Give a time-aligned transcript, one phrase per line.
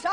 [0.00, 0.10] 上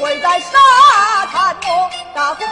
[0.00, 0.56] 跪在沙
[1.26, 2.44] 滩我大哥，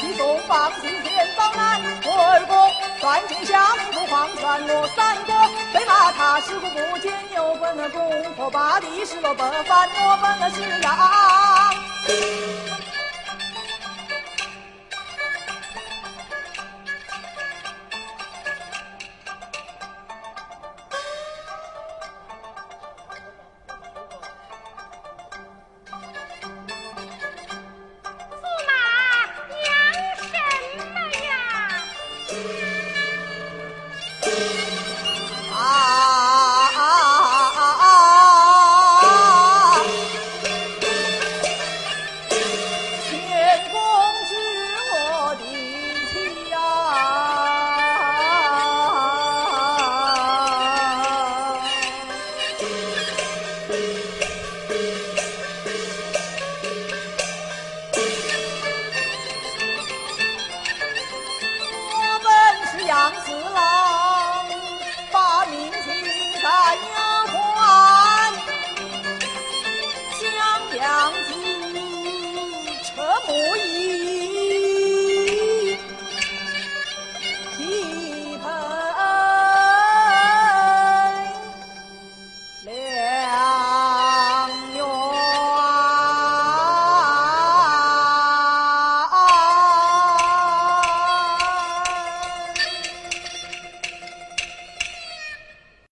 [0.00, 2.56] 你送放西天方南二公，
[3.00, 5.34] 传天下名不黄泉我三国，
[5.72, 10.94] 被骂他尸骨不见，又分了公婆，把地，失落北藩，我本了是阳。